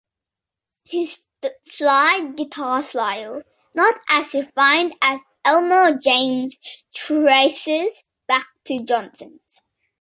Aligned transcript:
His 0.83 1.21
slide 1.63 2.33
guitar 2.35 2.81
style, 2.81 3.43
not 3.75 3.93
as 4.09 4.33
refined 4.33 4.95
as 4.99 5.19
Elmore 5.45 5.99
James's, 6.03 6.87
traces 6.91 8.05
back 8.27 8.47
to 8.65 8.83
Johnson's. 8.83 9.61